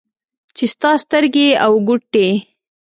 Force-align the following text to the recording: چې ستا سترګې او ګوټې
چې 0.55 0.63
ستا 0.73 0.91
سترګې 1.03 1.47
او 1.63 1.73
ګوټې 1.87 2.27